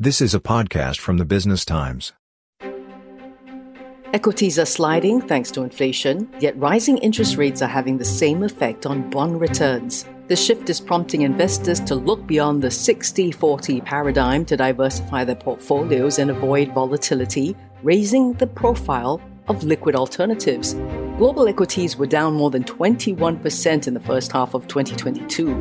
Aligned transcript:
This 0.00 0.20
is 0.20 0.34
a 0.34 0.40
podcast 0.40 0.98
from 0.98 1.18
the 1.18 1.24
Business 1.24 1.64
Times. 1.64 2.12
Equities 4.12 4.58
are 4.58 4.64
sliding 4.64 5.20
thanks 5.20 5.52
to 5.52 5.62
inflation, 5.62 6.28
yet 6.40 6.58
rising 6.58 6.98
interest 6.98 7.36
rates 7.36 7.62
are 7.62 7.68
having 7.68 7.98
the 7.98 8.04
same 8.04 8.42
effect 8.42 8.86
on 8.86 9.08
bond 9.08 9.40
returns. 9.40 10.04
The 10.26 10.34
shift 10.34 10.68
is 10.68 10.80
prompting 10.80 11.22
investors 11.22 11.78
to 11.82 11.94
look 11.94 12.26
beyond 12.26 12.60
the 12.60 12.72
60 12.72 13.30
40 13.30 13.82
paradigm 13.82 14.44
to 14.46 14.56
diversify 14.56 15.22
their 15.22 15.36
portfolios 15.36 16.18
and 16.18 16.28
avoid 16.28 16.74
volatility, 16.74 17.54
raising 17.84 18.32
the 18.32 18.48
profile 18.48 19.20
of 19.46 19.62
liquid 19.62 19.94
alternatives. 19.94 20.74
Global 21.18 21.46
equities 21.46 21.96
were 21.96 22.06
down 22.06 22.34
more 22.34 22.50
than 22.50 22.64
21% 22.64 23.86
in 23.86 23.94
the 23.94 24.00
first 24.00 24.32
half 24.32 24.54
of 24.54 24.66
2022, 24.66 25.52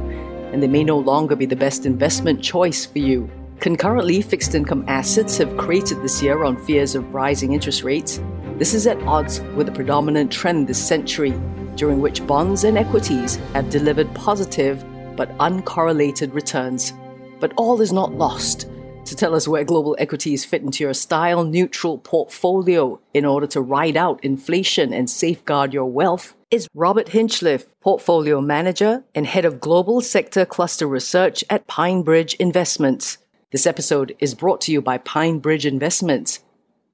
and 0.52 0.64
they 0.64 0.68
may 0.68 0.84
no 0.84 0.98
longer 0.98 1.36
be 1.36 1.46
the 1.46 1.56
best 1.56 1.86
investment 1.86 2.42
choice 2.42 2.84
for 2.84 2.98
you. 2.98 3.30
Concurrently, 3.60 4.22
fixed 4.22 4.56
income 4.56 4.84
assets 4.88 5.38
have 5.38 5.56
created 5.58 6.02
this 6.02 6.22
year 6.22 6.44
on 6.44 6.64
fears 6.66 6.96
of 6.96 7.14
rising 7.14 7.54
interest 7.54 7.84
rates. 7.84 8.20
This 8.58 8.74
is 8.74 8.88
at 8.88 9.02
odds 9.04 9.40
with 9.56 9.68
the 9.68 9.72
predominant 9.72 10.32
trend 10.32 10.68
this 10.68 10.86
century, 10.86 11.34
during 11.76 12.02
which 12.02 12.26
bonds 12.28 12.66
and 12.66 12.78
equities 12.78 13.36
have 13.54 13.70
delivered 13.70 14.14
positive 14.14 14.84
but 15.16 15.36
uncorrelated 15.38 16.34
returns. 16.34 16.94
But 17.40 17.54
all 17.56 17.82
is 17.82 17.94
not 17.94 18.14
lost. 18.14 18.68
To 19.06 19.16
tell 19.16 19.36
us 19.36 19.48
where 19.48 19.66
global 19.66 19.98
equities 20.00 20.46
fit 20.46 20.62
into 20.62 20.84
your 20.84 20.94
style 20.94 21.44
neutral 21.44 21.98
portfolio 21.98 23.02
in 23.14 23.26
order 23.26 23.48
to 23.48 23.62
ride 23.62 23.98
out 23.98 24.24
inflation 24.24 24.94
and 24.94 25.10
safeguard 25.10 25.74
your 25.74 25.86
wealth 25.86 26.36
is 26.50 26.68
Robert 26.74 27.08
Hinchliffe, 27.08 27.66
Portfolio 27.82 28.40
Manager 28.40 29.04
and 29.14 29.26
Head 29.26 29.44
of 29.44 29.60
Global 29.60 30.00
Sector 30.02 30.46
Cluster 30.46 30.88
Research 30.88 31.44
at 31.50 31.68
PineBridge 31.68 32.36
Investments. 32.36 33.18
This 33.54 33.68
episode 33.68 34.16
is 34.18 34.34
brought 34.34 34.62
to 34.62 34.72
you 34.72 34.82
by 34.82 34.98
PineBridge 34.98 35.64
Investments. 35.64 36.40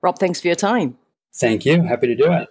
Rob, 0.02 0.20
thanks 0.20 0.42
for 0.42 0.48
your 0.48 0.58
time. 0.58 0.98
Thank 1.34 1.66
you. 1.66 1.84
Happy 1.84 2.08
to 2.08 2.16
do 2.18 2.34
it. 2.34 2.50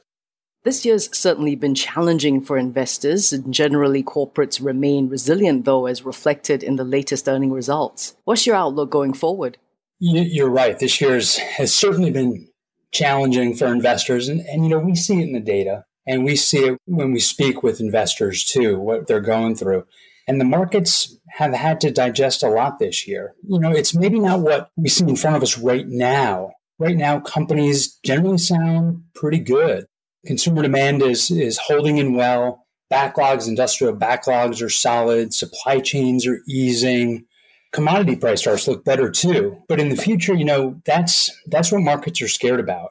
This 0.65 0.87
year's 0.87 1.15
certainly 1.15 1.55
been 1.57 1.75
challenging 1.75 2.41
for 2.41 2.57
investors, 2.57 3.35
and 3.35 3.53
generally 3.53 4.03
corporates 4.03 4.65
remain 4.65 5.11
resilient, 5.11 5.67
though, 5.67 5.85
as 5.85 6.07
reflected 6.07 6.63
in 6.63 6.77
the 6.77 6.85
latest 6.85 7.29
earning 7.29 7.53
results. 7.53 8.17
What's 8.25 8.47
your 8.47 8.57
outlook 8.57 8.89
going 8.89 9.13
forward? 9.13 9.59
You're 9.99 10.49
right. 10.49 10.79
This 10.79 11.03
year 11.03 11.17
has 11.17 11.75
certainly 11.75 12.11
been 12.11 12.49
challenging 12.93 13.55
for 13.55 13.67
investors, 13.67 14.31
and, 14.31 14.41
and 14.41 14.65
you 14.65 14.71
know 14.71 14.79
we 14.79 14.95
see 14.95 15.21
it 15.21 15.25
in 15.25 15.35
the 15.35 15.41
data, 15.41 15.85
and 16.07 16.25
we 16.25 16.35
see 16.35 16.61
it 16.61 16.79
when 16.87 17.13
we 17.13 17.21
speak 17.21 17.63
with 17.63 17.79
investors 17.79 18.43
too, 18.43 18.79
what 18.79 19.07
they're 19.07 19.21
going 19.21 19.55
through. 19.55 19.85
And 20.29 20.39
the 20.39 20.45
markets 20.45 21.17
have 21.31 21.55
had 21.55 21.81
to 21.81 21.91
digest 21.91 22.43
a 22.43 22.51
lot 22.51 22.79
this 22.79 23.09
year. 23.09 23.35
You 23.49 23.59
know, 23.59 23.71
it's 23.71 23.95
maybe 23.95 24.21
not 24.21 24.41
what 24.41 24.71
we 24.77 24.91
see 24.91 25.09
in 25.09 25.17
front 25.17 25.37
of 25.37 25.43
us 25.43 25.57
right 25.59 25.89
now. 25.89 26.53
Right 26.79 26.97
now, 26.97 27.19
companies 27.19 27.99
generally 28.05 28.39
sound 28.39 29.03
pretty 29.15 29.39
good. 29.39 29.87
Consumer 30.27 30.63
demand 30.63 31.03
is, 31.03 31.31
is 31.31 31.59
holding 31.59 31.97
in 31.97 32.15
well. 32.15 32.67
Backlogs, 32.93 33.49
industrial 33.49 33.97
backlogs 33.97 34.63
are 34.63 34.69
solid. 34.69 35.33
Supply 35.33 35.81
chains 35.81 36.27
are 36.27 36.41
easing. 36.47 37.25
Commodity 37.73 38.17
price 38.17 38.43
charts 38.43 38.69
look 38.69 38.85
better 38.85 39.11
too. 39.11 39.57
But 39.69 39.81
in 39.81 39.89
the 39.89 39.97
future, 39.97 40.35
you 40.35 40.45
know, 40.45 40.81
that's 40.85 41.31
that's 41.47 41.73
what 41.73 41.83
markets 41.83 42.23
are 42.23 42.29
scared 42.29 42.61
about. 42.61 42.91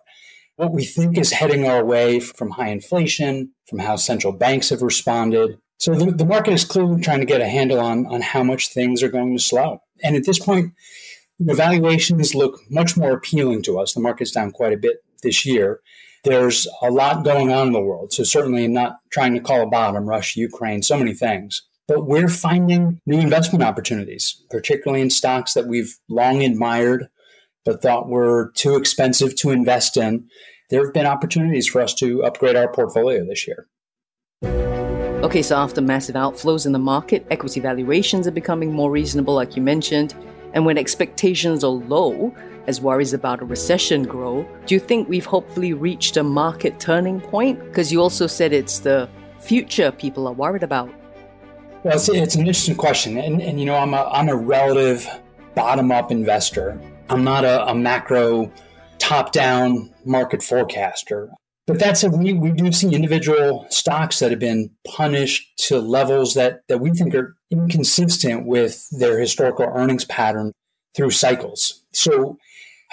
What 0.55 0.71
we 0.71 0.85
think 0.85 1.17
is 1.17 1.31
heading 1.31 1.67
our 1.67 1.83
way 1.83 2.19
from 2.19 2.51
high 2.51 2.69
inflation, 2.69 3.53
from 3.67 3.79
how 3.79 3.95
central 3.95 4.33
banks 4.33 4.69
have 4.69 4.81
responded, 4.81 5.59
so 5.77 5.93
the, 5.93 6.11
the 6.11 6.25
market 6.25 6.53
is 6.53 6.65
clearly 6.65 7.01
trying 7.01 7.19
to 7.19 7.25
get 7.25 7.41
a 7.41 7.47
handle 7.47 7.79
on, 7.79 8.07
on 8.07 8.21
how 8.21 8.43
much 8.43 8.69
things 8.69 9.03
are 9.03 9.09
going 9.09 9.35
to 9.37 9.43
slow. 9.43 9.79
And 10.03 10.15
at 10.15 10.25
this 10.25 10.39
point, 10.39 10.73
the 11.39 11.53
valuations 11.53 12.33
look 12.33 12.59
much 12.69 12.97
more 12.97 13.11
appealing 13.11 13.61
to 13.63 13.79
us. 13.79 13.93
The 13.93 13.99
market's 13.99 14.31
down 14.31 14.51
quite 14.51 14.73
a 14.73 14.77
bit 14.77 14.97
this 15.21 15.45
year. 15.45 15.81
There's 16.23 16.67
a 16.81 16.89
lot 16.89 17.23
going 17.23 17.51
on 17.51 17.67
in 17.67 17.73
the 17.73 17.81
world. 17.81 18.11
So 18.11 18.23
certainly 18.23 18.67
not 18.67 18.97
trying 19.11 19.35
to 19.35 19.39
call 19.39 19.61
a 19.61 19.67
bottom, 19.67 20.05
Russia, 20.05 20.39
Ukraine, 20.39 20.81
so 20.81 20.97
many 20.97 21.13
things. 21.13 21.61
But 21.87 22.05
we're 22.05 22.27
finding 22.27 22.99
new 23.05 23.19
investment 23.19 23.63
opportunities, 23.63 24.43
particularly 24.49 25.01
in 25.01 25.09
stocks 25.09 25.53
that 25.53 25.67
we've 25.67 25.95
long 26.09 26.43
admired, 26.43 27.07
but 27.63 27.81
thought 27.81 28.09
were 28.09 28.51
too 28.55 28.75
expensive 28.75 29.35
to 29.37 29.51
invest 29.51 29.95
in. 29.95 30.27
There 30.69 30.83
have 30.83 30.93
been 30.93 31.05
opportunities 31.05 31.67
for 31.67 31.81
us 31.81 31.93
to 31.95 32.23
upgrade 32.23 32.57
our 32.57 32.69
portfolio 32.69 33.25
this 33.25 33.47
year. 33.47 33.67
Okay, 35.23 35.41
so 35.41 35.55
after 35.55 35.81
massive 35.81 36.13
outflows 36.13 36.67
in 36.67 36.73
the 36.73 36.79
market, 36.79 37.25
equity 37.31 37.59
valuations 37.59 38.27
are 38.27 38.31
becoming 38.31 38.71
more 38.71 38.91
reasonable, 38.91 39.33
like 39.33 39.55
you 39.55 39.63
mentioned. 39.63 40.13
And 40.53 40.63
when 40.63 40.77
expectations 40.77 41.63
are 41.63 41.71
low, 41.71 42.35
as 42.67 42.79
worries 42.81 43.13
about 43.13 43.41
a 43.41 43.45
recession 43.45 44.03
grow, 44.03 44.47
do 44.67 44.75
you 44.75 44.79
think 44.79 45.09
we've 45.09 45.25
hopefully 45.25 45.73
reached 45.73 46.17
a 46.17 46.23
market 46.23 46.79
turning 46.79 47.19
point? 47.19 47.59
Because 47.63 47.91
you 47.91 47.99
also 47.99 48.27
said 48.27 48.53
it's 48.53 48.79
the 48.79 49.09
future 49.39 49.91
people 49.91 50.27
are 50.27 50.33
worried 50.33 50.61
about. 50.61 50.93
Well, 51.83 51.95
it's, 51.95 52.09
it's 52.09 52.35
an 52.35 52.41
interesting 52.41 52.75
question. 52.75 53.17
And, 53.17 53.41
and, 53.41 53.59
you 53.59 53.65
know, 53.65 53.75
I'm 53.75 53.95
a, 53.95 54.03
I'm 54.13 54.29
a 54.29 54.35
relative 54.35 55.07
bottom 55.55 55.91
up 55.91 56.11
investor. 56.11 56.79
I'm 57.09 57.23
not 57.23 57.43
a, 57.43 57.67
a 57.67 57.73
macro 57.73 58.51
top 58.99 59.31
down 59.31 59.91
market 60.05 60.43
forecaster. 60.43 61.31
But 61.67 61.79
that 61.79 61.97
said, 61.97 62.13
we, 62.13 62.33
we 62.33 62.51
do 62.51 62.71
see 62.71 62.95
individual 62.95 63.67
stocks 63.69 64.19
that 64.19 64.31
have 64.31 64.39
been 64.39 64.71
punished 64.87 65.45
to 65.67 65.79
levels 65.79 66.33
that, 66.33 66.61
that 66.69 66.79
we 66.79 66.91
think 66.91 67.13
are 67.13 67.35
inconsistent 67.51 68.47
with 68.47 68.87
their 68.97 69.19
historical 69.19 69.65
earnings 69.65 70.05
pattern 70.05 70.53
through 70.95 71.11
cycles. 71.11 71.83
So 71.93 72.37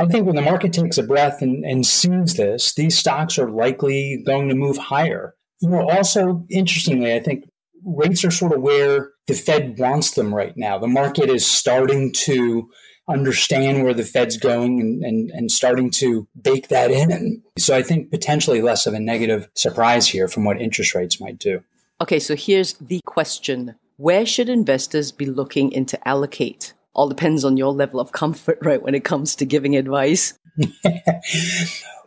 I 0.00 0.06
think 0.06 0.26
when 0.26 0.34
the 0.34 0.42
market 0.42 0.72
takes 0.72 0.98
a 0.98 1.04
breath 1.04 1.40
and, 1.40 1.64
and 1.64 1.86
sees 1.86 2.34
this, 2.34 2.74
these 2.74 2.98
stocks 2.98 3.38
are 3.38 3.48
likely 3.48 4.22
going 4.26 4.48
to 4.48 4.56
move 4.56 4.76
higher. 4.76 5.34
You 5.60 5.70
know, 5.70 5.88
also 5.88 6.44
interestingly, 6.50 7.14
I 7.14 7.20
think 7.20 7.44
rates 7.84 8.24
are 8.24 8.30
sort 8.32 8.52
of 8.52 8.60
where 8.60 9.10
the 9.28 9.34
Fed 9.34 9.78
wants 9.78 10.12
them 10.12 10.34
right 10.34 10.56
now. 10.56 10.78
The 10.78 10.88
market 10.88 11.30
is 11.30 11.46
starting 11.46 12.12
to 12.24 12.68
understand 13.08 13.84
where 13.84 13.94
the 13.94 14.04
Fed's 14.04 14.36
going 14.36 14.80
and, 14.80 15.04
and, 15.04 15.30
and 15.30 15.50
starting 15.50 15.90
to 15.90 16.26
bake 16.40 16.68
that 16.68 16.90
in. 16.90 17.12
And 17.12 17.42
so 17.58 17.76
I 17.76 17.82
think 17.82 18.10
potentially 18.10 18.62
less 18.62 18.86
of 18.86 18.94
a 18.94 19.00
negative 19.00 19.48
surprise 19.54 20.08
here 20.08 20.28
from 20.28 20.44
what 20.44 20.60
interest 20.60 20.94
rates 20.94 21.20
might 21.20 21.38
do. 21.38 21.62
Okay, 22.00 22.18
so 22.18 22.34
here's 22.34 22.74
the 22.74 23.00
question 23.06 23.76
Where 23.96 24.26
should 24.26 24.48
investors 24.48 25.12
be 25.12 25.26
looking 25.26 25.72
into 25.72 25.98
allocate? 26.08 26.72
All 26.94 27.08
depends 27.08 27.44
on 27.44 27.56
your 27.56 27.72
level 27.72 28.00
of 28.00 28.12
comfort, 28.12 28.58
right, 28.62 28.82
when 28.82 28.94
it 28.94 29.04
comes 29.04 29.34
to 29.36 29.44
giving 29.44 29.76
advice. 29.76 30.38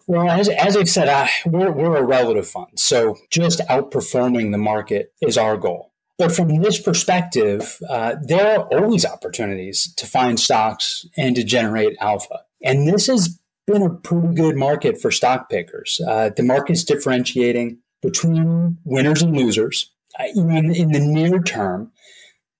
well, 0.07 0.29
as, 0.29 0.47
as 0.47 0.77
I've 0.77 0.89
said, 0.89 1.09
I, 1.09 1.29
we're, 1.45 1.71
we're 1.71 1.97
a 1.97 2.03
relative 2.03 2.47
fund. 2.47 2.79
So 2.79 3.17
just 3.29 3.59
outperforming 3.69 4.51
the 4.51 4.57
market 4.57 5.11
is 5.21 5.37
our 5.37 5.57
goal. 5.57 5.91
But 6.17 6.31
from 6.31 6.61
this 6.61 6.79
perspective, 6.79 7.77
uh, 7.87 8.15
there 8.21 8.59
are 8.59 8.67
always 8.73 9.05
opportunities 9.05 9.93
to 9.95 10.05
find 10.07 10.39
stocks 10.39 11.05
and 11.15 11.35
to 11.35 11.43
generate 11.43 11.95
alpha. 12.01 12.39
And 12.63 12.87
this 12.87 13.07
has 13.07 13.39
been 13.67 13.83
a 13.83 13.93
pretty 13.93 14.33
good 14.33 14.55
market 14.55 14.99
for 14.99 15.11
stock 15.11 15.49
pickers. 15.49 16.01
Uh, 16.07 16.31
the 16.35 16.43
market's 16.43 16.83
differentiating 16.83 17.79
between 18.01 18.77
winners 18.83 19.21
and 19.21 19.35
losers. 19.35 19.91
Uh, 20.19 20.25
in, 20.35 20.73
in 20.73 20.91
the 20.91 20.99
near 20.99 21.39
term, 21.43 21.91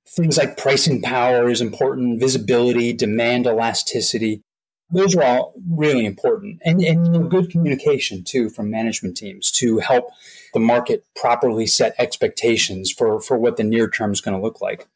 things 0.07 0.37
like 0.37 0.57
pricing 0.57 1.01
power 1.01 1.49
is 1.49 1.61
important, 1.61 2.19
visibility, 2.19 2.93
demand 2.93 3.47
elasticity. 3.47 4.43
Those 4.89 5.15
are 5.15 5.23
all 5.23 5.53
really 5.69 6.05
important. 6.05 6.61
And, 6.63 6.81
and 6.81 7.29
good 7.29 7.49
communication, 7.49 8.23
too, 8.23 8.49
from 8.49 8.69
management 8.69 9.17
teams 9.17 9.51
to 9.53 9.79
help 9.79 10.09
the 10.53 10.59
market 10.59 11.05
properly 11.15 11.67
set 11.67 11.93
expectations 11.97 12.91
for, 12.91 13.19
for 13.19 13.37
what 13.37 13.57
the 13.57 13.63
near 13.63 13.89
term 13.89 14.11
is 14.11 14.21
going 14.21 14.37
to 14.37 14.41
look 14.41 14.61
like. 14.61 14.87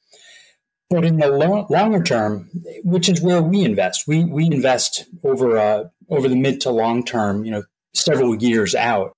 But 0.90 1.06
in 1.06 1.18
the 1.18 1.30
lo- 1.30 1.68
longer 1.70 2.04
term, 2.04 2.50
which 2.84 3.08
is 3.08 3.22
where 3.22 3.42
we 3.42 3.64
invest, 3.64 4.08
we, 4.08 4.26
we 4.26 4.46
invest 4.46 5.06
over 5.24 5.58
uh, 5.58 5.84
over 6.10 6.28
the 6.28 6.36
mid 6.36 6.60
to 6.62 6.70
long 6.70 7.06
term, 7.06 7.46
you 7.46 7.52
know, 7.52 7.64
several 7.94 8.36
years 8.36 8.76
out. 8.76 9.16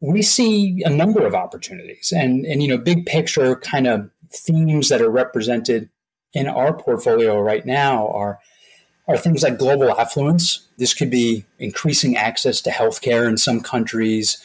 We 0.00 0.22
see 0.22 0.82
a 0.84 0.90
number 0.90 1.26
of 1.26 1.34
opportunities, 1.34 2.14
and 2.16 2.46
and 2.46 2.62
you 2.62 2.68
know, 2.68 2.78
big 2.78 3.04
picture 3.04 3.56
kind 3.56 3.86
of 3.86 4.10
themes 4.32 4.88
that 4.88 5.02
are 5.02 5.10
represented 5.10 5.90
in 6.32 6.46
our 6.46 6.74
portfolio 6.74 7.40
right 7.40 7.64
now 7.66 8.08
are 8.08 8.38
are 9.08 9.16
things 9.16 9.42
like 9.42 9.58
global 9.58 9.98
affluence. 9.98 10.66
This 10.78 10.94
could 10.94 11.10
be 11.10 11.44
increasing 11.58 12.16
access 12.16 12.60
to 12.62 12.70
healthcare 12.70 13.28
in 13.28 13.36
some 13.36 13.60
countries, 13.60 14.38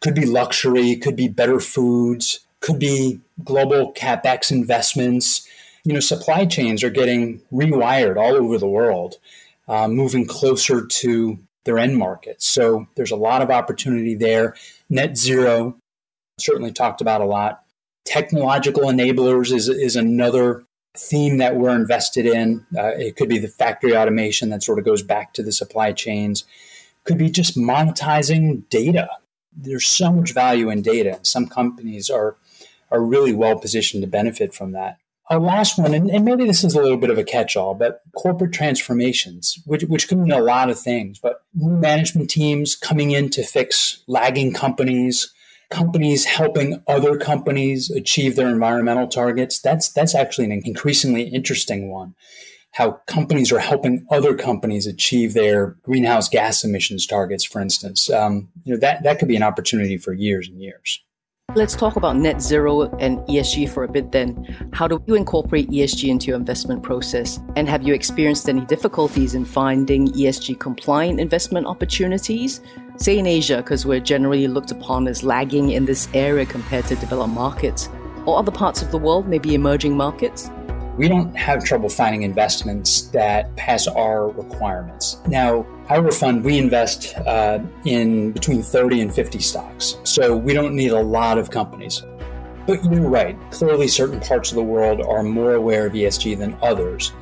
could 0.00 0.14
be 0.14 0.26
luxury, 0.26 0.96
could 0.96 1.16
be 1.16 1.28
better 1.28 1.60
foods, 1.60 2.40
could 2.60 2.78
be 2.78 3.20
global 3.44 3.92
capex 3.92 4.50
investments. 4.50 5.46
You 5.84 5.94
know, 5.94 6.00
supply 6.00 6.46
chains 6.46 6.82
are 6.82 6.90
getting 6.90 7.40
rewired 7.52 8.16
all 8.16 8.34
over 8.34 8.58
the 8.58 8.68
world, 8.68 9.16
uh, 9.68 9.88
moving 9.88 10.26
closer 10.26 10.86
to 10.86 11.38
their 11.64 11.78
end 11.78 11.96
markets. 11.96 12.46
So 12.46 12.86
there's 12.94 13.10
a 13.10 13.16
lot 13.16 13.42
of 13.42 13.50
opportunity 13.50 14.14
there. 14.14 14.54
Net 14.88 15.16
zero, 15.18 15.76
certainly 16.38 16.72
talked 16.72 17.00
about 17.00 17.20
a 17.20 17.26
lot. 17.26 17.62
Technological 18.04 18.84
enablers 18.84 19.52
is, 19.52 19.68
is 19.68 19.94
another 19.94 20.64
theme 20.96 21.38
that 21.38 21.56
we're 21.56 21.74
invested 21.74 22.26
in. 22.26 22.66
Uh, 22.76 22.88
it 22.88 23.16
could 23.16 23.28
be 23.28 23.38
the 23.38 23.48
factory 23.48 23.96
automation 23.96 24.50
that 24.50 24.62
sort 24.62 24.78
of 24.78 24.84
goes 24.84 25.02
back 25.02 25.32
to 25.34 25.42
the 25.42 25.52
supply 25.52 25.92
chains. 25.92 26.44
Could 27.04 27.18
be 27.18 27.30
just 27.30 27.56
monetizing 27.56 28.68
data. 28.68 29.08
There's 29.56 29.86
so 29.86 30.12
much 30.12 30.32
value 30.32 30.70
in 30.70 30.82
data. 30.82 31.16
and 31.16 31.26
Some 31.26 31.46
companies 31.46 32.10
are 32.10 32.36
are 32.90 33.02
really 33.02 33.34
well 33.34 33.58
positioned 33.58 34.02
to 34.02 34.06
benefit 34.06 34.54
from 34.54 34.72
that. 34.72 34.98
Our 35.30 35.38
last 35.38 35.78
one, 35.78 35.92
and, 35.92 36.10
and 36.10 36.24
maybe 36.24 36.46
this 36.46 36.64
is 36.64 36.74
a 36.74 36.80
little 36.80 36.96
bit 36.96 37.10
of 37.10 37.18
a 37.18 37.24
catch-all, 37.24 37.74
but 37.74 38.00
corporate 38.16 38.54
transformations, 38.54 39.58
which, 39.66 39.82
which 39.82 40.08
can 40.08 40.22
mean 40.22 40.32
a 40.32 40.40
lot 40.40 40.70
of 40.70 40.80
things, 40.80 41.18
but 41.18 41.42
new 41.54 41.76
management 41.76 42.30
teams 42.30 42.74
coming 42.74 43.10
in 43.10 43.28
to 43.30 43.42
fix 43.42 44.02
lagging 44.06 44.54
companies, 44.54 45.30
companies 45.70 46.24
helping 46.24 46.82
other 46.86 47.16
companies 47.16 47.90
achieve 47.90 48.36
their 48.36 48.48
environmental 48.48 49.06
targets. 49.06 49.60
That's 49.60 49.90
that's 49.90 50.14
actually 50.14 50.46
an 50.46 50.62
increasingly 50.64 51.22
interesting 51.22 51.90
one. 51.90 52.14
How 52.72 53.00
companies 53.06 53.50
are 53.50 53.58
helping 53.58 54.06
other 54.10 54.34
companies 54.34 54.86
achieve 54.86 55.34
their 55.34 55.76
greenhouse 55.82 56.28
gas 56.28 56.64
emissions 56.64 57.06
targets, 57.06 57.44
for 57.44 57.60
instance. 57.60 58.10
Um, 58.10 58.48
you 58.64 58.74
know 58.74 58.80
that 58.80 59.02
that 59.02 59.18
could 59.18 59.28
be 59.28 59.36
an 59.36 59.42
opportunity 59.42 59.96
for 59.98 60.12
years 60.12 60.48
and 60.48 60.60
years. 60.60 61.02
Let's 61.54 61.74
talk 61.74 61.96
about 61.96 62.16
net 62.16 62.42
zero 62.42 62.82
and 62.98 63.20
ESG 63.20 63.70
for 63.70 63.82
a 63.82 63.88
bit 63.88 64.12
then. 64.12 64.44
How 64.74 64.86
do 64.86 65.02
you 65.06 65.14
incorporate 65.14 65.70
ESG 65.70 66.10
into 66.10 66.26
your 66.26 66.36
investment 66.36 66.82
process? 66.82 67.40
And 67.56 67.66
have 67.66 67.82
you 67.82 67.94
experienced 67.94 68.50
any 68.50 68.66
difficulties 68.66 69.34
in 69.34 69.46
finding 69.46 70.08
ESG 70.08 70.60
compliant 70.60 71.18
investment 71.18 71.66
opportunities? 71.66 72.60
Say 73.00 73.16
in 73.16 73.26
Asia, 73.26 73.58
because 73.58 73.86
we're 73.86 74.00
generally 74.00 74.48
looked 74.48 74.72
upon 74.72 75.06
as 75.06 75.22
lagging 75.22 75.70
in 75.70 75.84
this 75.84 76.08
area 76.14 76.44
compared 76.44 76.84
to 76.86 76.96
developed 76.96 77.32
markets, 77.32 77.88
or 78.26 78.36
other 78.36 78.50
parts 78.50 78.82
of 78.82 78.90
the 78.90 78.98
world, 78.98 79.28
maybe 79.28 79.54
emerging 79.54 79.96
markets? 79.96 80.50
We 80.96 81.06
don't 81.06 81.32
have 81.36 81.62
trouble 81.62 81.88
finding 81.90 82.22
investments 82.22 83.02
that 83.10 83.54
pass 83.54 83.86
our 83.86 84.30
requirements. 84.30 85.18
Now, 85.28 85.64
our 85.88 86.10
fund, 86.10 86.44
we 86.44 86.58
invest 86.58 87.16
uh, 87.18 87.60
in 87.84 88.32
between 88.32 88.62
30 88.62 89.02
and 89.02 89.14
50 89.14 89.38
stocks, 89.38 89.96
so 90.02 90.36
we 90.36 90.52
don't 90.52 90.74
need 90.74 90.90
a 90.90 91.00
lot 91.00 91.38
of 91.38 91.52
companies. 91.52 92.02
But 92.66 92.82
you're 92.84 93.08
right, 93.08 93.38
clearly, 93.52 93.86
certain 93.86 94.18
parts 94.18 94.50
of 94.50 94.56
the 94.56 94.64
world 94.64 95.02
are 95.02 95.22
more 95.22 95.54
aware 95.54 95.86
of 95.86 95.92
ESG 95.92 96.36
than 96.36 96.58
others, 96.62 97.12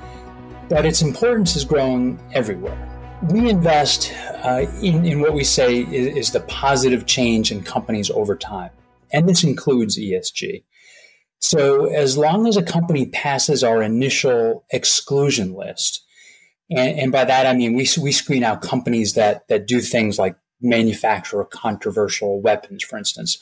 but 0.71 0.87
its 0.87 1.03
importance 1.03 1.55
is 1.55 1.67
growing 1.67 2.19
everywhere 2.33 2.86
we 3.23 3.49
invest 3.49 4.13
uh, 4.45 4.67
in, 4.83 5.05
in 5.05 5.21
what 5.21 5.35
we 5.35 5.45
say 5.45 5.79
is, 5.79 6.17
is, 6.17 6.33
the 6.33 6.41
positive 6.41 7.07
change 7.07 7.51
in 7.51 7.63
companies 7.63 8.11
over 8.11 8.37
time. 8.37 8.71
And 9.13 9.29
this 9.29 9.45
includes 9.45 9.99
ESG. 9.99 10.65
So, 11.39 11.87
as 11.87 12.17
long 12.17 12.47
as 12.47 12.57
a 12.57 12.63
company 12.63 13.07
passes 13.07 13.63
our 13.63 13.83
initial 13.83 14.65
exclusion 14.71 15.55
list, 15.55 16.05
and, 16.71 16.99
and 16.99 17.13
by 17.13 17.25
that 17.25 17.47
I 17.47 17.55
mean 17.55 17.75
we, 17.75 17.87
we 18.01 18.13
screen 18.13 18.45
out 18.45 18.63
companies 18.63 19.15
that, 19.15 19.47
that 19.49 19.67
do 19.67 19.81
things 19.81 20.19
like 20.19 20.37
manufacture 20.61 21.45
controversial 21.45 22.41
weapons, 22.41 22.83
for 22.83 22.97
instance. 22.97 23.39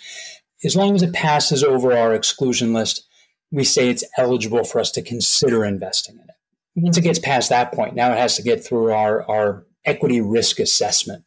As 0.65 0.77
long 0.77 0.95
as 0.95 1.03
it 1.03 1.13
passes 1.13 1.63
over 1.63 1.97
our 1.97 2.15
exclusion 2.15 2.73
list, 2.73 3.07
we 3.51 3.65
say 3.65 3.89
it's 3.89 4.05
eligible 4.17 4.65
for 4.65 4.81
us 4.81 4.91
to 4.93 5.03
consider 5.03 5.65
investing 5.65 6.17
in 6.17 6.23
it. 6.23 6.35
Once 6.77 6.97
it 6.99 7.03
gets 7.03 7.19
past 7.19 7.51
that 7.51 7.73
point, 7.73 7.95
now 7.95 8.13
it 8.13 8.19
has 8.19 8.37
to 8.37 8.43
get 8.43 8.65
through 8.65 8.93
our, 8.93 9.29
our 9.31 9.67
equity 9.85 10.21
risk 10.21 10.59
assessment. 10.59 11.25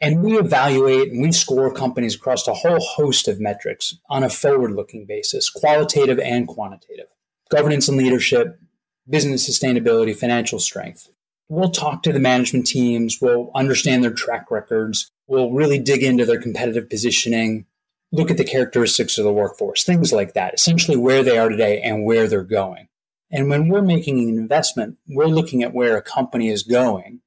And 0.00 0.22
we 0.22 0.38
evaluate 0.38 1.12
and 1.12 1.20
we 1.20 1.32
score 1.32 1.72
companies 1.72 2.14
across 2.14 2.48
a 2.48 2.54
whole 2.54 2.80
host 2.80 3.28
of 3.28 3.40
metrics 3.40 3.98
on 4.08 4.22
a 4.22 4.30
forward 4.30 4.72
looking 4.72 5.04
basis, 5.04 5.50
qualitative 5.50 6.18
and 6.18 6.46
quantitative 6.46 7.06
governance 7.50 7.88
and 7.88 7.98
leadership, 7.98 8.60
business 9.08 9.48
sustainability, 9.48 10.16
financial 10.16 10.58
strength. 10.58 11.10
We'll 11.48 11.70
talk 11.70 12.04
to 12.04 12.12
the 12.12 12.20
management 12.20 12.66
teams, 12.66 13.18
we'll 13.20 13.50
understand 13.56 14.04
their 14.04 14.12
track 14.12 14.52
records, 14.52 15.10
we'll 15.26 15.50
really 15.50 15.80
dig 15.80 16.04
into 16.04 16.24
their 16.24 16.40
competitive 16.40 16.88
positioning, 16.88 17.66
look 18.12 18.30
at 18.30 18.36
the 18.36 18.44
characteristics 18.44 19.18
of 19.18 19.24
the 19.24 19.32
workforce, 19.32 19.82
things 19.82 20.12
like 20.12 20.34
that, 20.34 20.54
essentially 20.54 20.96
where 20.96 21.24
they 21.24 21.38
are 21.38 21.48
today 21.48 21.80
and 21.82 22.04
where 22.04 22.28
they're 22.28 22.44
going. 22.44 22.86
And 23.30 23.48
when 23.48 23.68
we're 23.68 23.82
making 23.82 24.18
an 24.18 24.38
investment, 24.38 24.98
we're 25.08 25.26
looking 25.26 25.62
at 25.62 25.74
where 25.74 25.96
a 25.96 26.02
company 26.02 26.48
is 26.48 26.62
going 26.62 27.20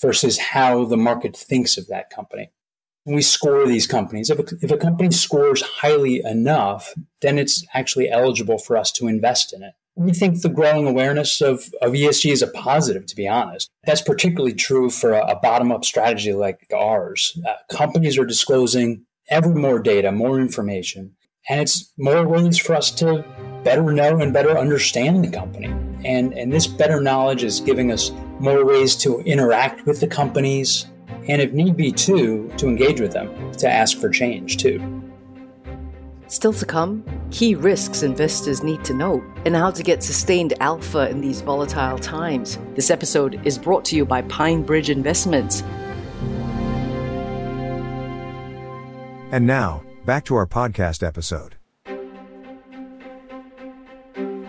versus 0.00 0.38
how 0.38 0.84
the 0.84 0.96
market 0.96 1.36
thinks 1.36 1.76
of 1.76 1.88
that 1.88 2.10
company. 2.10 2.50
When 3.04 3.16
we 3.16 3.22
score 3.22 3.66
these 3.66 3.86
companies, 3.86 4.30
if 4.30 4.38
a, 4.38 4.44
if 4.62 4.70
a 4.70 4.76
company 4.76 5.10
scores 5.10 5.62
highly 5.62 6.22
enough, 6.24 6.94
then 7.22 7.38
it's 7.38 7.64
actually 7.74 8.10
eligible 8.10 8.58
for 8.58 8.76
us 8.76 8.92
to 8.92 9.08
invest 9.08 9.52
in 9.52 9.62
it. 9.62 9.72
We 9.96 10.12
think 10.12 10.40
the 10.40 10.48
growing 10.48 10.86
awareness 10.86 11.40
of, 11.40 11.68
of 11.82 11.92
ESG 11.92 12.30
is 12.30 12.42
a 12.42 12.46
positive, 12.48 13.06
to 13.06 13.16
be 13.16 13.26
honest. 13.26 13.68
That's 13.84 14.02
particularly 14.02 14.54
true 14.54 14.88
for 14.88 15.12
a, 15.12 15.32
a 15.32 15.40
bottom 15.40 15.72
up 15.72 15.84
strategy 15.84 16.32
like 16.32 16.66
ours. 16.74 17.38
Uh, 17.46 17.54
companies 17.74 18.16
are 18.16 18.24
disclosing 18.24 19.04
ever 19.28 19.54
more 19.54 19.80
data, 19.80 20.12
more 20.12 20.38
information, 20.38 21.16
and 21.48 21.60
it's 21.60 21.92
more 21.98 22.26
ways 22.26 22.58
for 22.58 22.74
us 22.74 22.90
to 22.92 23.24
better 23.62 23.92
know 23.92 24.20
and 24.20 24.32
better 24.32 24.58
understand 24.58 25.24
the 25.24 25.30
company. 25.30 25.68
And, 26.04 26.32
and 26.32 26.52
this 26.52 26.66
better 26.66 27.00
knowledge 27.00 27.44
is 27.44 27.60
giving 27.60 27.92
us 27.92 28.10
more 28.38 28.64
ways 28.64 28.96
to 28.96 29.20
interact 29.20 29.86
with 29.86 30.00
the 30.00 30.06
companies, 30.06 30.86
and 31.28 31.42
if 31.42 31.52
need 31.52 31.76
be, 31.76 31.92
too, 31.92 32.50
to 32.56 32.66
engage 32.66 33.00
with 33.00 33.12
them, 33.12 33.52
to 33.52 33.70
ask 33.70 33.98
for 33.98 34.08
change, 34.08 34.56
too. 34.56 35.02
Still 36.28 36.52
to 36.54 36.64
come, 36.64 37.04
key 37.30 37.54
risks 37.54 38.02
investors 38.02 38.62
need 38.62 38.84
to 38.84 38.94
know 38.94 39.22
and 39.44 39.54
how 39.56 39.70
to 39.72 39.82
get 39.82 40.02
sustained 40.02 40.54
alpha 40.60 41.10
in 41.10 41.20
these 41.20 41.40
volatile 41.40 41.98
times. 41.98 42.56
This 42.74 42.90
episode 42.90 43.44
is 43.44 43.58
brought 43.58 43.84
to 43.86 43.96
you 43.96 44.04
by 44.04 44.22
PineBridge 44.22 44.88
Investments. 44.88 45.62
And 49.32 49.46
now, 49.46 49.82
back 50.06 50.24
to 50.26 50.36
our 50.36 50.46
podcast 50.46 51.06
episode. 51.06 51.59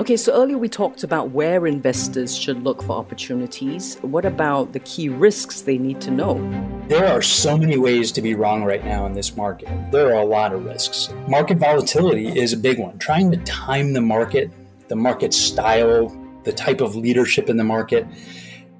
Okay, 0.01 0.17
so 0.17 0.33
earlier 0.33 0.57
we 0.57 0.67
talked 0.67 1.03
about 1.03 1.29
where 1.29 1.67
investors 1.67 2.35
should 2.35 2.63
look 2.63 2.81
for 2.81 2.93
opportunities. 2.93 3.97
What 4.01 4.25
about 4.25 4.73
the 4.73 4.79
key 4.79 5.09
risks 5.09 5.61
they 5.61 5.77
need 5.77 6.01
to 6.01 6.09
know? 6.09 6.39
There 6.87 7.05
are 7.05 7.21
so 7.21 7.55
many 7.55 7.77
ways 7.77 8.11
to 8.13 8.21
be 8.23 8.33
wrong 8.33 8.63
right 8.63 8.83
now 8.83 9.05
in 9.05 9.13
this 9.13 9.37
market. 9.37 9.69
There 9.91 10.07
are 10.07 10.19
a 10.19 10.25
lot 10.25 10.53
of 10.53 10.65
risks. 10.65 11.13
Market 11.27 11.59
volatility 11.59 12.29
is 12.29 12.51
a 12.51 12.57
big 12.57 12.79
one. 12.79 12.97
Trying 12.97 13.29
to 13.29 13.37
time 13.43 13.93
the 13.93 14.01
market, 14.01 14.49
the 14.87 14.95
market 14.95 15.35
style, 15.35 16.09
the 16.45 16.51
type 16.51 16.81
of 16.81 16.95
leadership 16.95 17.47
in 17.47 17.57
the 17.57 17.63
market. 17.63 18.07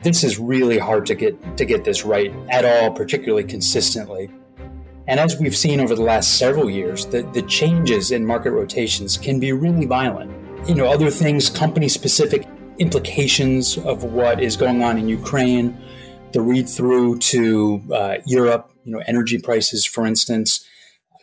This 0.01 0.23
is 0.23 0.39
really 0.39 0.79
hard 0.79 1.05
to 1.05 1.13
get 1.13 1.55
to 1.55 1.65
get 1.65 1.83
this 1.83 2.03
right 2.03 2.33
at 2.49 2.65
all, 2.65 2.89
particularly 2.89 3.43
consistently. 3.43 4.31
And 5.07 5.19
as 5.19 5.37
we've 5.39 5.55
seen 5.55 5.81
over 5.81 5.93
the 5.93 6.01
last 6.01 6.39
several 6.39 6.67
years, 6.67 7.05
the, 7.05 7.21
the 7.33 7.43
changes 7.43 8.09
in 8.09 8.25
market 8.25 8.53
rotations 8.53 9.19
can 9.19 9.39
be 9.39 9.51
really 9.51 9.85
violent 9.85 10.40
you 10.67 10.75
know, 10.75 10.85
other 10.85 11.09
things, 11.09 11.49
company 11.49 11.87
specific 11.87 12.47
implications 12.77 13.77
of 13.79 14.03
what 14.03 14.41
is 14.41 14.55
going 14.55 14.83
on 14.83 14.97
in 14.97 15.09
Ukraine, 15.09 15.79
the 16.33 16.41
read 16.41 16.69
through 16.69 17.17
to 17.19 17.81
uh, 17.91 18.17
Europe, 18.25 18.71
you 18.83 18.93
know, 18.93 19.01
energy 19.07 19.39
prices, 19.39 19.85
for 19.85 20.05
instance. 20.05 20.65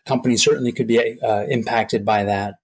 Companies 0.07 0.43
certainly 0.43 0.73
could 0.73 0.87
be 0.87 1.21
uh, 1.23 1.45
impacted 1.49 2.05
by 2.05 2.25
that. 2.25 2.55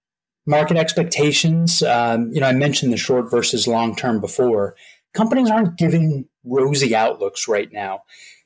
Market 0.45 0.77
expectations, 0.77 1.81
um, 1.81 2.31
you 2.31 2.39
know, 2.39 2.47
I 2.47 2.53
mentioned 2.53 2.93
the 2.93 2.97
short 2.97 3.31
versus 3.31 3.67
long 3.67 3.95
term 3.95 4.19
before. 4.19 4.75
Companies 5.13 5.49
aren't 5.49 5.77
giving 5.77 6.27
rosy 6.43 6.95
outlooks 6.95 7.47
right 7.47 7.71
now, 7.71 8.01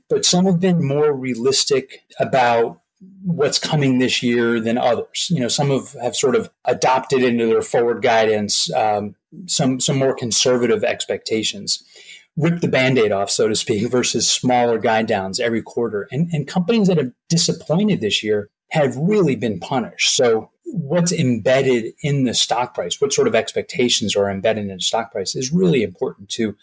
but 0.07 0.23
some 0.23 0.45
have 0.45 0.59
been 0.59 0.85
more 0.85 1.11
realistic 1.13 2.03
about 2.19 2.79
what's 3.23 3.59
coming 3.59 3.99
this 3.99 4.21
year 4.21 4.59
than 4.59 4.77
others. 4.77 5.27
You 5.29 5.39
know, 5.39 5.47
some 5.47 5.69
have, 5.69 5.93
have 6.01 6.15
sort 6.15 6.35
of 6.35 6.49
adopted 6.65 7.23
into 7.23 7.47
their 7.47 7.61
forward 7.61 8.01
guidance 8.01 8.73
um, 8.73 9.15
some 9.47 9.79
some 9.79 9.97
more 9.97 10.15
conservative 10.15 10.83
expectations, 10.83 11.83
rip 12.35 12.61
the 12.61 12.67
band-aid 12.67 13.11
off, 13.11 13.29
so 13.29 13.47
to 13.47 13.55
speak, 13.55 13.87
versus 13.91 14.29
smaller 14.29 14.79
guide 14.79 15.07
downs 15.07 15.39
every 15.39 15.61
quarter. 15.61 16.07
And, 16.11 16.29
and 16.31 16.47
companies 16.47 16.87
that 16.87 16.97
have 16.97 17.11
disappointed 17.27 18.01
this 18.01 18.23
year 18.23 18.49
have 18.71 18.95
really 18.97 19.35
been 19.35 19.59
punished. 19.59 20.15
So 20.15 20.51
what's 20.65 21.11
embedded 21.11 21.93
in 22.03 22.25
the 22.25 22.33
stock 22.33 22.75
price, 22.75 23.01
what 23.01 23.13
sort 23.13 23.27
of 23.27 23.35
expectations 23.35 24.15
are 24.15 24.29
embedded 24.29 24.65
in 24.65 24.75
the 24.75 24.81
stock 24.81 25.11
price 25.11 25.35
is 25.35 25.51
really 25.51 25.81
important 25.81 26.29
to 26.29 26.55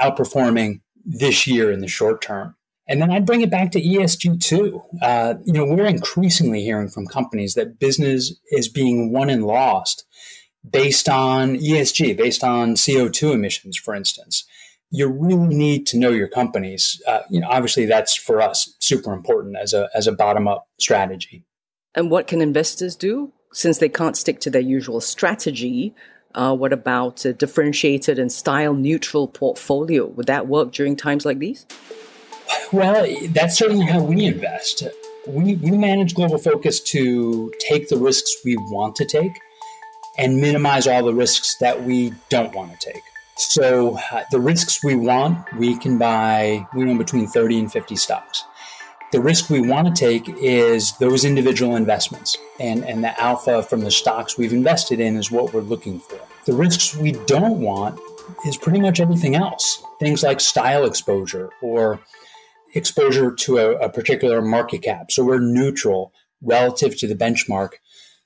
outperforming 0.00 0.80
this 1.04 1.46
year 1.46 1.70
in 1.70 1.80
the 1.80 1.88
short 1.88 2.22
term. 2.22 2.56
And 2.90 3.00
then 3.00 3.12
I'd 3.12 3.24
bring 3.24 3.40
it 3.40 3.50
back 3.50 3.70
to 3.70 3.80
ESG 3.80 4.42
too. 4.42 4.82
Uh, 5.00 5.34
you 5.44 5.52
know, 5.52 5.64
we're 5.64 5.86
increasingly 5.86 6.64
hearing 6.64 6.88
from 6.88 7.06
companies 7.06 7.54
that 7.54 7.78
business 7.78 8.34
is 8.50 8.68
being 8.68 9.12
won 9.12 9.30
and 9.30 9.46
lost 9.46 10.04
based 10.68 11.08
on 11.08 11.56
ESG, 11.56 12.16
based 12.16 12.42
on 12.42 12.74
CO2 12.74 13.32
emissions, 13.32 13.78
for 13.78 13.94
instance. 13.94 14.44
You 14.90 15.06
really 15.06 15.54
need 15.54 15.86
to 15.86 15.98
know 15.98 16.10
your 16.10 16.26
companies. 16.26 17.00
Uh, 17.06 17.20
you 17.30 17.40
know, 17.40 17.46
obviously 17.48 17.86
that's 17.86 18.16
for 18.16 18.42
us 18.42 18.74
super 18.80 19.12
important 19.12 19.56
as 19.56 19.72
a 19.72 19.88
as 19.94 20.08
a 20.08 20.12
bottom 20.12 20.48
up 20.48 20.66
strategy. 20.80 21.44
And 21.94 22.10
what 22.10 22.26
can 22.26 22.40
investors 22.40 22.96
do 22.96 23.32
since 23.52 23.78
they 23.78 23.88
can't 23.88 24.16
stick 24.16 24.40
to 24.40 24.50
their 24.50 24.60
usual 24.60 25.00
strategy? 25.00 25.94
Uh, 26.34 26.56
what 26.56 26.72
about 26.72 27.24
a 27.24 27.32
differentiated 27.32 28.18
and 28.18 28.32
style 28.32 28.74
neutral 28.74 29.28
portfolio? 29.28 30.06
Would 30.06 30.26
that 30.26 30.48
work 30.48 30.72
during 30.72 30.96
times 30.96 31.24
like 31.24 31.38
these? 31.38 31.66
Well, 32.72 33.06
that's 33.30 33.56
certainly 33.56 33.86
how 33.86 34.02
we 34.02 34.26
invest. 34.26 34.84
We, 35.26 35.56
we 35.56 35.72
manage 35.72 36.14
Global 36.14 36.38
Focus 36.38 36.80
to 36.80 37.52
take 37.58 37.88
the 37.88 37.96
risks 37.96 38.36
we 38.44 38.56
want 38.56 38.96
to 38.96 39.04
take 39.04 39.40
and 40.18 40.40
minimize 40.40 40.86
all 40.86 41.04
the 41.04 41.14
risks 41.14 41.56
that 41.58 41.82
we 41.82 42.12
don't 42.28 42.54
want 42.54 42.78
to 42.78 42.92
take. 42.92 43.02
So, 43.36 43.98
uh, 44.12 44.24
the 44.30 44.38
risks 44.38 44.84
we 44.84 44.94
want, 44.94 45.52
we 45.54 45.76
can 45.78 45.98
buy, 45.98 46.66
we 46.74 46.84
know 46.84 46.96
between 46.98 47.26
30 47.26 47.60
and 47.60 47.72
50 47.72 47.96
stocks. 47.96 48.44
The 49.12 49.20
risk 49.20 49.50
we 49.50 49.60
want 49.60 49.88
to 49.88 49.92
take 49.92 50.28
is 50.40 50.92
those 50.98 51.24
individual 51.24 51.74
investments, 51.74 52.36
and, 52.60 52.84
and 52.84 53.02
the 53.02 53.18
alpha 53.20 53.62
from 53.62 53.80
the 53.80 53.90
stocks 53.90 54.38
we've 54.38 54.52
invested 54.52 55.00
in 55.00 55.16
is 55.16 55.30
what 55.30 55.52
we're 55.52 55.62
looking 55.62 55.98
for. 55.98 56.20
The 56.44 56.52
risks 56.52 56.94
we 56.94 57.12
don't 57.12 57.60
want 57.60 57.98
is 58.46 58.56
pretty 58.56 58.80
much 58.80 59.00
everything 59.00 59.34
else. 59.34 59.82
Things 59.98 60.22
like 60.22 60.40
style 60.40 60.84
exposure 60.84 61.50
or 61.60 61.98
exposure 62.74 63.32
to 63.32 63.58
a, 63.58 63.76
a 63.76 63.88
particular 63.88 64.40
market 64.42 64.82
cap. 64.82 65.10
So 65.10 65.24
we're 65.24 65.40
neutral 65.40 66.12
relative 66.42 66.96
to 66.98 67.06
the 67.06 67.14
benchmark 67.14 67.72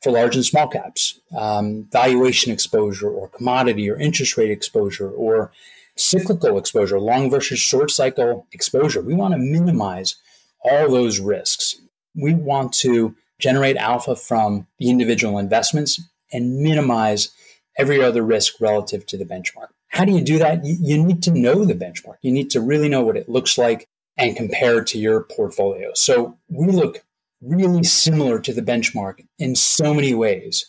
for 0.02 0.10
large 0.10 0.36
and 0.36 0.44
small 0.44 0.68
caps, 0.68 1.18
um, 1.36 1.88
valuation 1.90 2.52
exposure 2.52 3.08
or 3.08 3.28
commodity 3.28 3.88
or 3.90 3.98
interest 3.98 4.36
rate 4.36 4.50
exposure 4.50 5.10
or 5.10 5.50
cyclical 5.96 6.58
exposure, 6.58 7.00
long 7.00 7.30
versus 7.30 7.58
short 7.58 7.90
cycle 7.90 8.46
exposure. 8.52 9.00
We 9.00 9.14
want 9.14 9.32
to 9.32 9.38
minimize 9.38 10.16
all 10.62 10.90
those 10.90 11.20
risks. 11.20 11.76
We 12.14 12.34
want 12.34 12.72
to 12.74 13.16
generate 13.38 13.76
alpha 13.76 14.14
from 14.14 14.66
the 14.78 14.90
individual 14.90 15.38
investments 15.38 16.00
and 16.32 16.60
minimize 16.60 17.30
every 17.78 18.02
other 18.02 18.22
risk 18.22 18.60
relative 18.60 19.06
to 19.06 19.16
the 19.16 19.24
benchmark. 19.24 19.68
How 19.88 20.04
do 20.04 20.12
you 20.12 20.22
do 20.22 20.38
that? 20.38 20.64
You, 20.64 21.02
need 21.02 21.22
to 21.24 21.30
know 21.30 21.64
the 21.64 21.74
benchmark. 21.74 22.16
You 22.20 22.32
need 22.32 22.50
to 22.50 22.60
really 22.60 22.88
know 22.88 23.02
what 23.02 23.16
it 23.16 23.28
looks 23.28 23.56
like 23.56 23.88
and 24.16 24.36
compare 24.36 24.78
it 24.78 24.86
to 24.88 24.98
your 24.98 25.24
portfolio. 25.24 25.90
So 25.94 26.38
we 26.48 26.66
look 26.66 27.04
really 27.40 27.84
similar 27.84 28.38
to 28.40 28.52
the 28.52 28.62
benchmark 28.62 29.26
in 29.38 29.54
so 29.54 29.92
many 29.92 30.14
ways. 30.14 30.66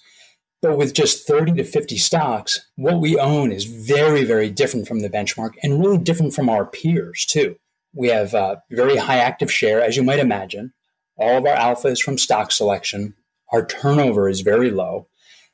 But 0.62 0.78
with 0.78 0.94
just 0.94 1.28
30 1.28 1.54
to 1.54 1.64
50 1.64 1.98
stocks, 1.98 2.66
what 2.76 3.00
we 3.00 3.20
own 3.20 3.52
is 3.52 3.66
very, 3.66 4.24
very 4.24 4.50
different 4.50 4.88
from 4.88 5.02
the 5.02 5.10
benchmark 5.10 5.52
and 5.62 5.80
really 5.80 6.00
different 6.00 6.34
from 6.34 6.50
our 6.50 6.66
peers, 6.66 7.26
too. 7.26 7.58
We 7.94 8.08
have 8.10 8.34
a 8.34 8.64
very 8.72 8.98
high 8.98 9.20
active 9.20 9.52
share, 9.52 9.82
as 9.82 9.96
you 9.96 10.04
might 10.04 10.20
imagine. 10.20 10.74
All 11.18 11.38
of 11.38 11.46
our 11.46 11.54
alpha 11.54 11.90
is 11.90 12.02
from 12.02 12.18
stock 12.18 12.52
selection. 12.52 13.14
Our 13.54 13.66
turnover 13.66 14.28
is 14.28 14.42
very 14.42 14.72
low. 14.72 15.08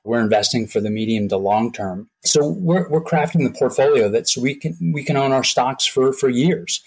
We're 0.03 0.21
investing 0.21 0.65
for 0.65 0.79
the 0.79 0.89
medium 0.89 1.27
to 1.27 1.38
long 1.38 1.71
term. 1.71 2.10
So 2.24 2.48
we're, 2.48 2.89
we're 2.89 3.03
crafting 3.03 3.43
the 3.43 3.55
portfolio 3.55 4.10
that 4.10 4.27
so 4.27 4.41
we 4.41 4.55
can 4.55 4.93
we 4.93 5.03
can 5.03 5.17
own 5.17 5.31
our 5.31 5.43
stocks 5.43 5.86
for, 5.86 6.12
for 6.12 6.29
years 6.29 6.81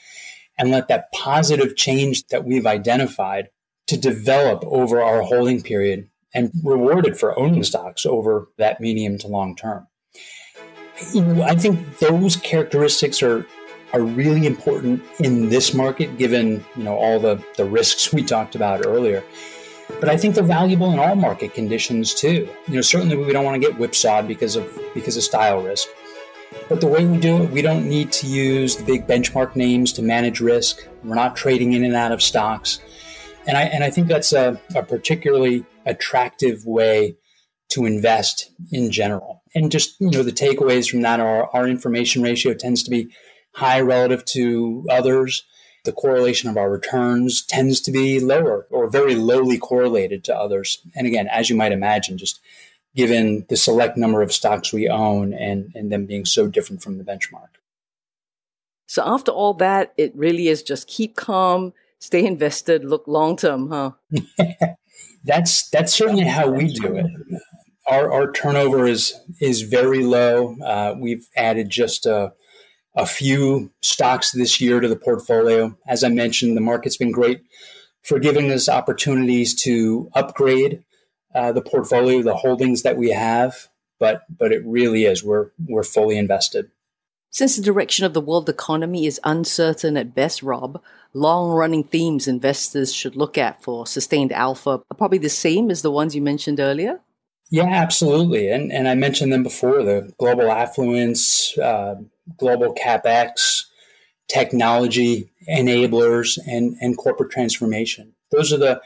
and 0.59 0.71
let 0.71 0.89
that 0.89 1.11
positive 1.13 1.77
change 1.77 2.27
that 2.29 2.45
we've 2.45 2.67
identified 2.67 3.49
to 3.87 3.97
develop 3.97 4.65
over 4.67 5.03
our 5.03 5.23
holding 5.23 5.63
period 5.63 6.09
and 6.33 6.51
rewarded 6.63 7.19
for 7.19 7.39
owning 7.39 7.63
stocks 7.63 8.05
over 8.05 8.49
that 8.59 8.81
medium 8.81 9.19
to 9.19 9.27
long 9.27 9.55
term. 9.55 9.87
I 11.43 11.57
think 11.57 11.99
those 11.99 12.37
characteristics 12.37 13.23
are 13.23 13.47
are 13.93 14.03
really 14.03 14.45
important 14.45 15.01
in 15.21 15.49
this 15.51 15.73
market, 15.73 16.19
given 16.19 16.65
you 16.77 16.83
know 16.83 16.97
all 16.97 17.21
the, 17.21 17.43
the 17.57 17.65
risks 17.65 18.13
we 18.13 18.25
talked 18.25 18.55
about 18.57 18.85
earlier. 18.85 19.23
But 20.01 20.09
I 20.09 20.17
think 20.17 20.35
they're 20.35 20.43
valuable 20.43 20.93
in 20.93 20.99
all 20.99 21.15
market 21.15 21.55
conditions 21.55 22.15
too. 22.15 22.49
You 22.67 22.75
know, 22.75 22.81
certainly 22.81 23.17
we 23.17 23.33
don't 23.33 23.45
want 23.45 23.61
to 23.61 23.69
get 23.69 23.79
whipsawed 23.79 24.27
because 24.27 24.57
of 24.57 24.67
because 24.95 25.17
of 25.17 25.23
style 25.23 25.63
risk. 25.63 25.89
But 26.69 26.81
the 26.81 26.87
way 26.87 27.05
we 27.05 27.19
do 27.19 27.43
it, 27.43 27.51
we 27.51 27.63
don't 27.63 27.89
need 27.89 28.11
to 28.13 28.27
use 28.27 28.77
the 28.77 28.85
big 28.85 29.07
benchmark 29.07 29.55
names 29.55 29.93
to 29.95 30.03
manage 30.03 30.41
risk. 30.41 30.87
We're 31.03 31.15
not 31.15 31.37
trading 31.37 31.75
in 31.75 31.85
and 31.85 31.95
out 31.95 32.13
of 32.13 32.23
stocks. 32.23 32.81
And 33.47 33.57
I, 33.57 33.65
and 33.65 33.85
I 33.85 33.91
think 33.91 34.09
that's 34.09 34.33
a, 34.33 34.61
a 34.75 34.83
particularly 34.83 35.67
attractive 35.85 36.65
way 36.65 37.17
to 37.71 37.85
invest 37.85 38.51
in 38.73 38.91
general. 38.91 39.43
And 39.55 39.71
just, 39.71 40.01
you 40.01 40.11
know, 40.11 40.23
the 40.23 40.33
takeaways 40.33 40.91
from 40.91 41.03
that 41.03 41.21
are 41.21 41.51
our 41.55 41.69
information 41.69 42.23
ratio 42.23 42.55
tends 42.55 42.83
to 42.85 42.91
be 42.91 43.09
high 43.53 43.81
relative 43.81 44.25
to 44.27 44.87
others. 44.91 45.45
The 45.85 45.93
correlation 45.93 46.49
of 46.49 46.57
our 46.57 46.71
returns 46.71 47.45
tends 47.45 47.81
to 47.83 47.93
be 47.93 48.21
lower 48.21 48.67
or 48.71 48.89
very 48.89 49.15
lowly 49.15 49.59
correlated 49.59 50.25
to 50.25 50.37
others. 50.37 50.79
And 50.95 51.07
again, 51.07 51.29
as 51.29 51.51
you 51.51 51.57
might 51.57 51.73
imagine, 51.73 52.17
just 52.17 52.41
given 52.95 53.45
the 53.49 53.57
select 53.57 53.97
number 53.97 54.23
of 54.23 54.33
stocks 54.33 54.73
we 54.73 54.89
own 54.89 55.35
and, 55.35 55.73
and 55.75 55.91
them 55.91 56.07
being 56.07 56.25
so 56.25 56.47
different 56.47 56.83
from 56.83 56.99
the 56.99 57.05
benchmark. 57.05 57.49
So 58.87 59.03
after 59.05 59.33
all 59.33 59.55
that, 59.55 59.93
it 59.97 60.15
really 60.15 60.49
is 60.49 60.63
just 60.63 60.87
keep 60.87 61.17
calm, 61.17 61.73
stay 61.99 62.25
invested, 62.25 62.85
look 62.85 63.05
long 63.07 63.37
term, 63.37 63.71
huh? 63.71 63.93
that's 65.25 65.69
that's 65.71 65.93
certainly 65.93 66.25
how 66.25 66.49
we 66.49 66.73
do 66.73 66.97
it. 66.97 67.07
Our, 67.89 68.13
our 68.13 68.33
turnover 68.33 68.87
is 68.87 69.15
is 69.41 69.63
very 69.63 70.05
low. 70.05 70.57
Uh, 70.63 70.95
we've 70.99 71.27
added 71.37 71.71
just 71.71 72.07
a 72.07 72.33
a 72.97 73.07
few 73.07 73.73
stocks 73.81 74.31
this 74.31 74.61
year 74.61 74.81
to 74.81 74.87
the 74.87 74.97
portfolio. 74.97 75.77
As 75.89 76.05
I 76.05 76.09
mentioned, 76.09 76.57
the 76.57 76.61
market's 76.61 76.97
been 76.97 77.11
great 77.11 77.41
for 78.03 78.19
giving 78.19 78.53
us 78.53 78.69
opportunities 78.69 79.55
to 79.63 80.11
upgrade 80.15 80.85
uh, 81.35 81.53
the 81.53 81.63
portfolio, 81.63 82.23
the 82.23 82.37
holdings 82.37 82.83
that 82.83 82.97
we 82.97 83.11
have. 83.11 83.69
But 83.99 84.23
but 84.37 84.53
it 84.53 84.63
really 84.67 85.05
is 85.05 85.23
we're 85.23 85.51
we're 85.67 85.85
fully 85.85 86.19
invested. 86.19 86.71
Since 87.31 87.57
the 87.57 87.63
direction 87.63 88.05
of 88.05 88.15
the 88.15 88.21
world 88.21 88.49
economy 88.49 89.07
is 89.07 89.21
uncertain 89.25 89.97
at 89.97 90.15
best, 90.15 90.43
Rob, 90.43 90.81
long 91.15 91.51
running 91.51 91.83
themes 91.83 92.29
investors 92.29 92.95
should 92.95 93.17
look 93.17 93.37
at 93.37 93.61
for 93.63 93.87
sustained 93.87 94.33
alpha 94.33 94.83
are 94.89 94.97
probably 94.97 95.19
the 95.19 95.29
same 95.29 95.71
as 95.71 95.83
the 95.83 95.91
ones 95.91 96.15
you 96.15 96.23
mentioned 96.23 96.61
earlier? 96.61 97.01
Yeah, 97.51 97.67
absolutely. 97.67 98.51
And, 98.51 98.73
and 98.73 98.89
I 98.89 98.95
mentioned 98.95 99.33
them 99.33 99.43
before 99.43 99.83
the 99.83 100.13
global 100.19 100.51
affluence, 100.51 101.57
uh, 101.59 101.97
global 102.37 102.75
capex, 102.75 103.65
technology 104.29 105.31
enablers, 105.49 106.39
and, 106.47 106.77
and 106.81 106.97
corporate 106.97 107.31
transformation. 107.31 108.15
Those 108.31 108.53
are 108.53 108.59
the, 108.59 108.81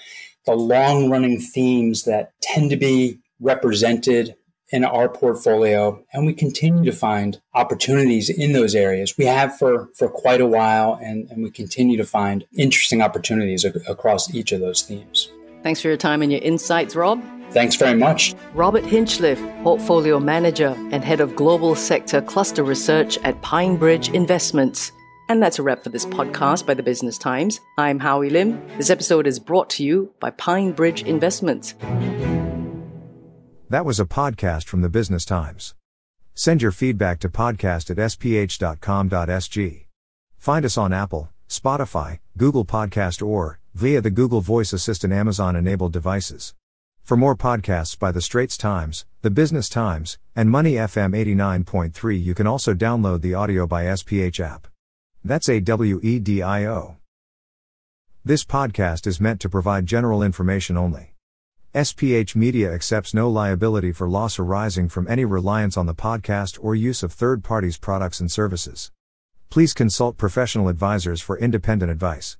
the 0.48 0.56
long 0.56 1.10
running 1.10 1.38
themes 1.38 2.04
that 2.04 2.32
tend 2.40 2.70
to 2.70 2.76
be 2.76 3.18
represented 3.38 4.34
in 4.70 4.82
our 4.82 5.06
portfolio 5.08 6.02
and 6.12 6.24
we 6.26 6.32
continue 6.32 6.84
to 6.84 6.92
find 6.92 7.40
opportunities 7.54 8.30
in 8.30 8.52
those 8.52 8.74
areas 8.74 9.16
we 9.18 9.26
have 9.26 9.56
for 9.58 9.88
for 9.94 10.08
quite 10.08 10.40
a 10.40 10.46
while 10.46 10.98
and, 11.02 11.30
and 11.30 11.42
we 11.42 11.50
continue 11.50 11.96
to 11.98 12.04
find 12.04 12.46
interesting 12.56 13.02
opportunities 13.02 13.64
ac- 13.64 13.78
across 13.88 14.34
each 14.34 14.52
of 14.52 14.60
those 14.60 14.82
themes 14.82 15.30
thanks 15.62 15.82
for 15.82 15.88
your 15.88 15.96
time 15.96 16.22
and 16.22 16.32
your 16.32 16.42
insights 16.42 16.96
rob 16.96 17.22
Thanks 17.50 17.76
very 17.76 17.98
much. 17.98 18.34
Robert 18.52 18.84
Hinchliffe, 18.84 19.40
Portfolio 19.62 20.20
Manager 20.20 20.74
and 20.90 21.02
Head 21.02 21.18
of 21.18 21.34
Global 21.34 21.74
Sector 21.74 22.20
Cluster 22.20 22.62
Research 22.62 23.16
at 23.24 23.40
PineBridge 23.40 24.12
Investments. 24.12 24.92
And 25.28 25.42
that's 25.42 25.58
a 25.58 25.62
wrap 25.62 25.84
for 25.84 25.90
this 25.90 26.06
podcast 26.06 26.64
by 26.64 26.74
the 26.74 26.82
Business 26.82 27.18
Times. 27.18 27.60
I'm 27.76 27.98
Howie 27.98 28.30
Lim. 28.30 28.66
This 28.78 28.88
episode 28.88 29.26
is 29.26 29.38
brought 29.38 29.68
to 29.70 29.84
you 29.84 30.12
by 30.20 30.30
PineBridge 30.30 31.04
Investments. 31.06 31.74
That 33.68 33.84
was 33.84 34.00
a 34.00 34.06
podcast 34.06 34.64
from 34.64 34.80
the 34.80 34.88
Business 34.88 35.26
Times. 35.26 35.74
Send 36.34 36.62
your 36.62 36.70
feedback 36.72 37.20
to 37.20 37.28
podcast 37.28 37.90
at 37.90 37.98
sph.com.sg. 37.98 39.84
Find 40.38 40.64
us 40.64 40.78
on 40.78 40.92
Apple, 40.94 41.30
Spotify, 41.48 42.20
Google 42.38 42.64
Podcast 42.64 43.26
or 43.26 43.58
via 43.74 44.00
the 44.00 44.10
Google 44.10 44.40
Voice 44.40 44.72
Assistant 44.72 45.12
Amazon 45.12 45.54
enabled 45.56 45.92
devices. 45.92 46.54
For 47.02 47.16
more 47.16 47.36
podcasts 47.36 47.98
by 47.98 48.12
The 48.12 48.22
Straits 48.22 48.56
Times, 48.56 49.04
The 49.22 49.30
Business 49.30 49.68
Times, 49.68 50.18
and 50.36 50.50
Money 50.50 50.74
FM 50.74 51.16
89.3, 51.16 52.22
you 52.22 52.34
can 52.34 52.46
also 52.46 52.72
download 52.72 53.20
the 53.20 53.32
AWEDIO 53.32 53.68
by 53.68 53.84
SPH 53.84 54.40
app. 54.40 54.68
That's 55.24 55.48
A 55.48 55.60
W 55.60 55.98
E 56.02 56.18
D 56.20 56.42
I 56.42 56.66
O. 56.66 56.96
This 58.24 58.44
podcast 58.44 59.06
is 59.06 59.20
meant 59.20 59.40
to 59.40 59.48
provide 59.48 59.86
general 59.86 60.22
information 60.22 60.76
only. 60.76 61.14
SPH 61.74 62.36
Media 62.36 62.72
accepts 62.72 63.14
no 63.14 63.28
liability 63.28 63.90
for 63.90 64.08
loss 64.08 64.38
arising 64.38 64.88
from 64.88 65.08
any 65.08 65.24
reliance 65.24 65.76
on 65.76 65.86
the 65.86 65.94
podcast 65.94 66.58
or 66.62 66.74
use 66.74 67.02
of 67.02 67.12
third 67.12 67.42
parties' 67.42 67.78
products 67.78 68.20
and 68.20 68.30
services. 68.30 68.92
Please 69.50 69.72
consult 69.72 70.16
professional 70.16 70.68
advisors 70.68 71.20
for 71.20 71.38
independent 71.38 71.90
advice. 71.90 72.36